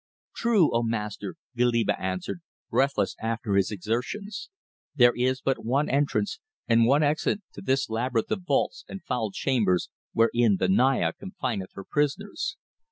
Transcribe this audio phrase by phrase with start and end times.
[0.35, 4.49] "True, O Master," Goliba answered, breathless after his exertions.
[4.95, 9.29] "There is but one entrance and one exit to this labyrinth of vaults and foul
[9.29, 12.57] chambers wherein the Naya confineth her prisoners.